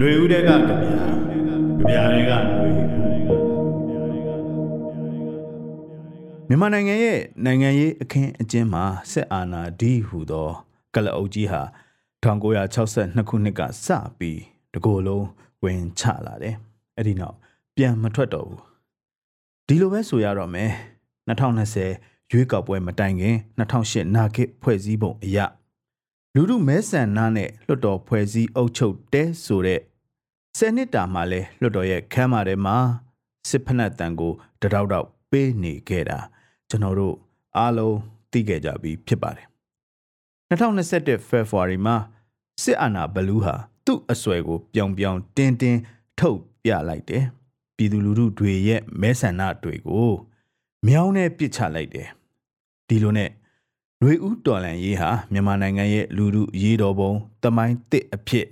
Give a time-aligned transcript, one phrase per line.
[0.00, 0.72] လွေဦးတဲ့ကကြပြာကြ
[1.86, 2.68] ပြာတွေကလွေ
[6.48, 10.48] မြန်မာနိုင်ငံရဲ့နိုင်ငံရေးအခင်းအကျင်းမှာစစ်အာဏာဒီဟူသော
[10.94, 11.62] ကလအုပ်ကြီးဟာ
[12.24, 13.88] 1962ခုနှစ်ကစ
[14.18, 14.40] ပြီး
[14.74, 15.26] တကိုယ်လုံး
[15.62, 16.54] ဝင်ချလာတယ်။
[16.96, 17.36] အဲ့ဒီနောက်
[17.76, 18.60] ပြန်မထွက်တော့ဘူး။
[19.66, 20.70] ဒီလိုပဲဆိုရတော့မယ်။
[21.28, 25.38] 2020ရွေးကောက်ပွဲမတိုင်ခင်2008နာဂစ်ဖွဲ့စည်းပုံအရ
[26.36, 29.80] လူမှုမဲဆန္ဒနဲ့လွှတ်တော်ဖွဲ့စည်းအုပ်ချုပ်တဲ့ဆိုတဲ့
[30.58, 32.76] ဆယ်နှစ်တာမှလဲလွှတ်တော်ရဲ့ခမ်းမထဲမှာ
[33.48, 36.18] စစ်ဖက်နှက်တန်ကိုတတောက်တောက်ပေးနေခဲ့တာ
[36.68, 37.16] ကျွန်တော်တို့
[37.56, 37.98] အားလုံး
[38.30, 39.46] သိခဲ့ကြပြီးဖြစ်ပါတယ်
[40.50, 41.96] 2021 February မှာ
[42.62, 43.54] စစ်အာဏာဘလူးဟာ
[43.86, 45.80] သူ့အဆွဲကိုပြောင်ပြောင်တင်းတင်း
[46.18, 47.24] ထုတ်ပြလိုက်တယ်
[47.76, 50.10] ပြည်သူလူထုတွေရဲ့မဲဆန္ဒတွေကို
[50.86, 52.08] မြောင်းနဲ့ပစ်ချလိုက်တယ်
[52.88, 53.30] ဒီလိုနဲ့
[54.04, 58.46] ຫນွေဦးတော်လန်ရေးဟာမြန်မာနိုင်ငံရဲ့လူထုရေးတော်ပုံတမိုင်းတစ်အဖြစ်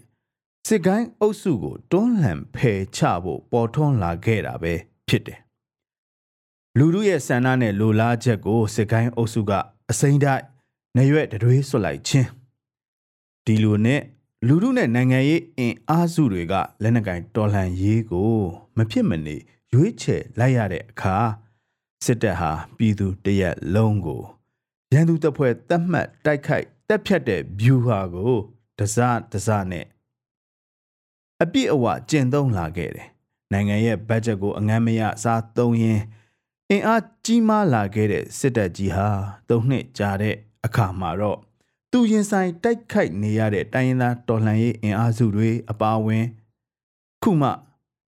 [0.69, 4.75] စစ်ကိုင်းအုပ်စုကိုတွန်းလှန်ဖယ်ချဖို့ပေါ်ထွန်းလာခဲ့တာပဲ
[5.09, 5.39] ဖြစ်တယ်
[6.79, 9.53] လူထုရဲ့ဆန္ဒနဲ့လိုလားချက်ကိုစစ်ကိုင်းအုပ်စုက
[9.91, 10.45] အစိမ့်တိုက်
[10.97, 12.29] နေရွက်တတွေးဆွလိုက်ခြင်း
[13.47, 14.01] ဒီလိုနဲ့
[14.47, 18.33] လူထုနဲ့နိုင်ငံရေးအင်အားစုတွေကလက်နက်ကင်တော်လှန်ရေးကို
[18.77, 19.37] မဖြစ်မနေ
[19.73, 21.17] ရွေးချယ်လိုက်ရတဲ့အခါ
[22.05, 24.23] စစ်တပ်ဟာပြည်သူတရက်လုံးကို
[24.93, 28.35] ရန်သူတပ်ဖွဲ့တတ်မှတ်တိုက်ခိုက်တက်ဖြတ်တဲ့ view ဟာကို
[28.79, 28.97] တစ
[29.33, 29.87] တစနဲ့
[31.43, 33.09] အပြည့်အဝကျင့်သုံးလာခဲ့တယ်
[33.53, 36.03] နိုင်ငံရဲ့ဘတ်ဂျက်ကိုအငမ်းမရစားသုံးရင်း
[36.71, 39.09] အင်အားကြီးမားလာခဲ့တဲ့စစ်တပ်ကြီးဟာ
[39.49, 40.35] သုံးနှစ်ကြာတဲ့
[40.65, 41.39] အခါမှာတော့
[41.91, 46.25] သူရင်ဆိုင်တိုက်ခိုက်နေရတဲ့တိုင်းရင်းသားတော်လှန်ရေးအင်အားစုတွေအပါအဝင်
[47.23, 47.49] ခုမှ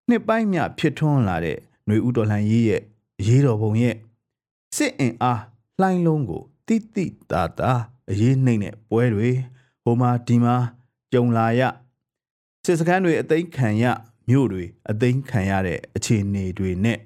[0.10, 2.82] နှစ်ပိုင်းမြဖြစ်ထွန်းလာတဲ့ຫນွေဦးတော်လှန်ရေးရဲ့
[3.28, 3.96] ရေးတော်ပုံရဲ့
[4.76, 5.42] စစ်အင်အား
[5.82, 7.72] လှိုင်းလုံးကို တိတိတာတာ
[8.10, 9.32] အရေးနှိမ့်တဲ့ပွဲတွေ
[9.84, 10.56] ဟိုမှာဒီမှာ
[11.14, 11.62] ကြုံလာရ
[12.66, 13.86] စစ်စခန်းတွေအသိမ်းခံရ
[14.30, 17.00] မြို့တွေအသိမ်းခံရတဲ့အခြေအနေတွေနဲ့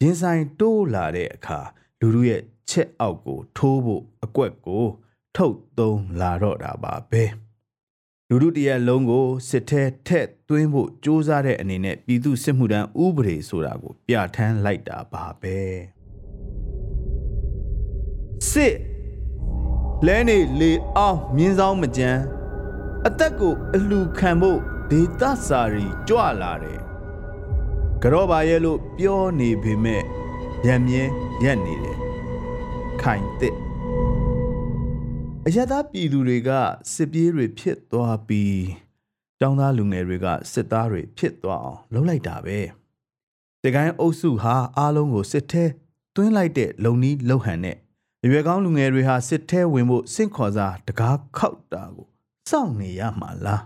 [0.00, 1.60] ရင်ဆိုင်တိုးလာတဲ့အခါ
[2.00, 4.84] လူလူရဲ့ချက်အောက်ကို ထိုးဖို့အကွက်ကို
[5.36, 7.24] ထုတ်သုံးလာတော့တာပါပဲ
[8.28, 15.56] လူလူတရက်လုံးကိုစစ်ထဲထက်သွင်းဖို့စ조사တဲ့အနေနဲ့ပြည်သူစစ်မှုထမ်းဥပဒေဆိုတာကို ပြဋ္ဌာန်းလိုက်တာပါပဲ
[18.50, 18.74] စစ်
[20.06, 22.20] လဲနေလေအောင်မြင်းဆောင်မကြမ်း
[23.06, 24.60] အသက်ကိုအလှခံဖို့
[24.90, 26.80] ဒေသစာရီကြွလာတယ်
[28.02, 30.02] ကြောပါရဲ့လို့ပြောနေပေမဲ့
[30.66, 31.02] ရံမြဲ
[31.44, 31.98] ရက်နေတယ်
[33.02, 33.56] ခိုင်တစ်
[35.46, 36.50] အရသာပြည်သူတွေက
[36.94, 38.64] စစ်ပြေးတွေဖြစ်သွားပြီး
[39.40, 42.58] ကျောင်းသားလူငယ်တွေကစစ်သားတွေဖြစ်သွားအောင်လုပ်လိုက်တာပဲ
[43.62, 45.64] တကိုင်းအုပ်စုဟာအားလုံးကိုစစ်ထဲ
[46.14, 47.76] တွင်းလိုက်တဲ့လုံနီးလှုပ်ဟန်နဲ့
[48.26, 52.06] ရွယ်ကောင်းလူငယ်တွေဟာစစ်ထဲဝင်ဖို့စင့်ခေါ်စားတကားခောက်တာကို
[52.48, 53.62] စောင့်နေရမှာလား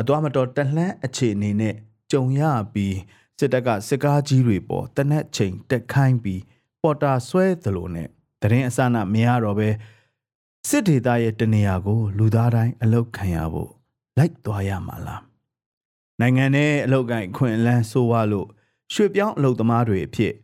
[0.00, 1.74] အသွားမတော်တလှမ်းအခြေအနေနဲ့
[2.10, 2.42] ကြုံရ
[2.74, 2.96] ပြီး
[3.38, 6.42] စစ်တပ်ကစစ်ကားကြီးတွေပေါ်တနက်ချိန်တက်ခိုင်းပြီး
[6.82, 8.08] ပေါ်တာဆွဲသလိုနဲ့
[8.42, 9.68] တရင်အစနာမရတော့ပဲ
[10.68, 13.70] စစ်ဒေသရဲ့တနေရာကို လူသားတိုင်းအလုတ်ခံရဖို့
[14.18, 15.22] လိုက်သွားရမှာလား
[16.20, 18.48] နိုင်ငံနဲ့အလုတ်ကိုင်ခွင့်လန်းဆိုးဝါလို့
[18.92, 20.34] ရွှေပြောင်းအလုတ်သမားတွေအဖြစ်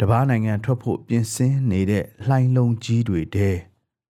[0.00, 3.50] တပားနိုင်ငံထွက်ဖို့ပြင်ဆင်နေတဲ့လှိုင်းလုံးကြီးတွေတဲ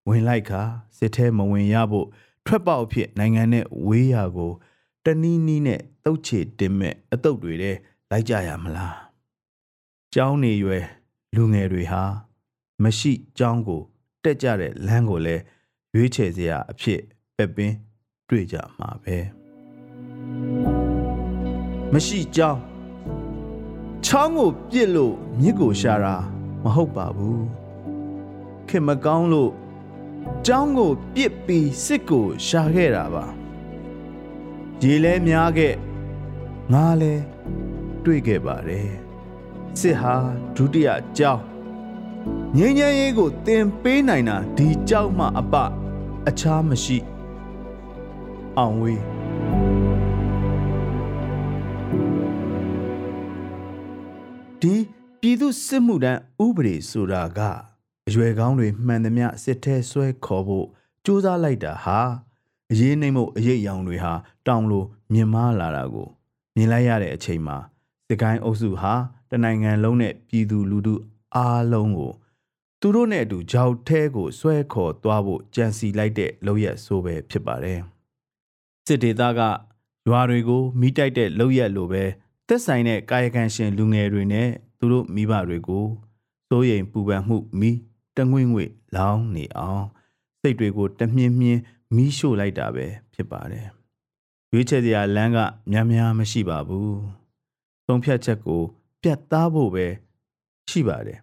[0.09, 0.63] ဝင်လိုက်ခါ
[0.99, 2.07] စစ်ထဲမဝင်ရဖို့
[2.47, 4.53] ထွက်ပေါက်အဖြစ်နိုင်ငံနဲ့ဝေးရာကို
[5.05, 7.73] တနီးနီးနဲ့တုတ်ချေတင်မဲ့အတုတ်တွေတဲ
[8.11, 8.97] လိုက်ကြရမလား
[10.15, 10.85] ကျောင်းနေရွယ်
[11.35, 12.03] လူငယ်တွေဟာ
[12.83, 13.83] မရှိကျောင်းကို
[14.23, 15.43] တက်ကြတဲ့လမ်းကိုလည်း
[15.95, 17.01] ရွေးချယ်စရာအဖြစ်
[17.37, 17.77] ပက်ပင်း
[18.29, 19.17] တွေ့ကြမှာပဲ
[21.93, 22.70] မရှိကျောင်း
[24.05, 26.17] ချောင်းကိုပြစ်လို့မြစ်ကိုရှာတာ
[26.63, 27.45] မဟုတ်ပါဘူး
[28.69, 29.53] ခင်မကောင်းလို့
[30.47, 33.25] ကျောင်းကိုပြစ်ပြီးစစ်ကိုရှာခဲ့တာပါ
[34.83, 35.75] ရေလဲများခဲ့
[36.73, 37.15] ငါလဲ
[38.05, 38.91] တွေ့ခဲ့ပါတယ်
[39.81, 40.15] စစ်ဟာ
[40.57, 41.45] ဒုတိယကျောင်း
[42.57, 45.55] ငြိမ်းချမ်းရေးကိုသင်ပေးနိုင်တာဒီကြောက်မှအပ
[46.29, 46.99] အခြားမရှိ
[48.59, 49.20] အောင်ဝေး
[54.63, 54.75] ဒီ
[55.21, 57.41] ပြည်သူစစ်မှုတန်းဥပဒေဆိုတာက
[58.09, 60.67] အရွယ်ကောင်းတွေမှန်သမျှစစ်ထဲဆွဲခေါ်ဖို့
[61.05, 62.01] စူးစမ်းလိုက်တာဟာ
[62.71, 64.13] အရေးနှိမ့်မှုအရေးရောင်တွေဟာ
[64.47, 66.09] တောင်လိုမြင်မာလာတာကို
[66.57, 67.57] မြင်လိုက်ရတဲ့အချိန်မှာ
[68.09, 68.95] စကိုင်းအုပ်စုဟာ
[69.31, 70.95] တနိုင်ငံလုံးနဲ့ပြည်သူလူထု
[71.37, 72.13] အားလုံးကို
[72.81, 77.81] သူတို့နဲ့အတူကြောက်ထဲကိုဆွဲခေါ်သွားဖို့ကြံစီလိုက်တဲ့လောက်ရက်ဆိုပဲဖြစ်ပါတယ်
[78.87, 79.41] စစ်ဒေသက
[80.09, 82.05] ရွာတွေကိုမိတိုက်တဲ့လောက်ရက်လိုပဲ
[82.53, 84.49] သက်ဆိုင်တဲ့ကာယကံရှင်လူငယ်တွေနဲ့
[84.79, 85.87] သူတို့မိဘတွေကို
[86.49, 87.71] စိုးရိမ်ပူပန်မှုမိ
[88.17, 89.87] တငွေ့ငွေ့လောင်းနေအောင်
[90.41, 91.61] စိတ်တွေကိုတမြင်းမြင်း
[91.95, 93.67] မီးရှို့လိုက်တာပဲဖြစ်ပါတယ်
[94.53, 95.39] ရွေးချယ်စရာလမ်းက
[95.71, 96.99] များများမရှိပါဘူး
[97.87, 98.63] သုံးဖြတ်ချက်ကို
[99.03, 99.87] ပြတ်သားဖို့ပဲ
[100.71, 101.19] ရှိပါတယ်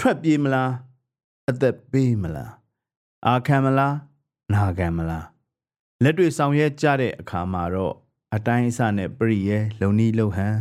[0.00, 0.72] ထွက်ပြေးမလား
[1.48, 2.52] အသက်ပေးမလား
[3.26, 3.96] အာခံမလား
[4.52, 5.26] နာခံမလား
[6.02, 7.94] လက်တွေ့ဆောင်ရွက်ကြတဲ့အခါမှာတော့
[8.34, 10.56] အတိုင်းအဆနဲ့ပရိရဲလုံနီးလုံဟန်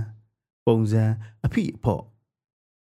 [0.65, 1.05] ပုံစံ
[1.45, 2.03] အဖိအဖော့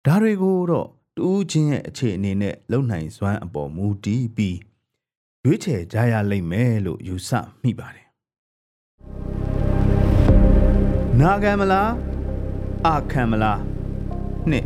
[0.05, 0.87] ဒါတွေကိုတော့
[1.17, 4.57] တူးချင်းရဲ့အခြေအနေနဲ့လုံနိုင်စွမ်းအပေါ်မူတည်ပြီး
[5.43, 7.29] ရွေးချယ်ကြရလိမ့်မယ်လို့ယူဆ
[7.61, 8.07] မိပါတယ်
[11.19, 11.91] နာခံမလား
[12.87, 13.61] အာခံမလား
[14.49, 14.65] နှစ်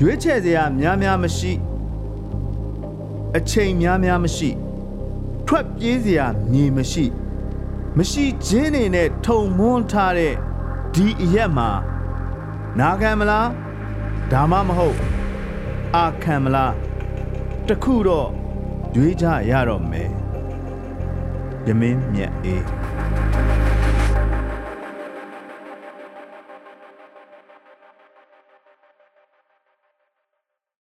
[0.00, 1.52] ရွေးချယ်စရာများများမရှိ
[3.36, 4.50] အချိန်များများမရှိ
[5.46, 7.06] ထွက်ပြေးစရာမြေမရှိ
[7.98, 10.34] မရှိခြင်းနေနဲ့ထုံမွန်းထားတဲ့
[10.94, 11.70] ဒီအရက်မှာ
[12.80, 13.48] နာခံမလား
[14.32, 14.98] ဒါမှမဟုတ်
[15.96, 16.72] အာခံမလား
[17.68, 18.28] တခုတော့
[18.96, 20.10] ရွေးကြရတော့မယ်
[21.66, 22.64] ယမင်းမြတ်အေး